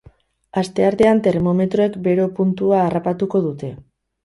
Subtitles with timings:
[0.61, 3.75] Asteartean termometroek bero puntua harrapatuko dute.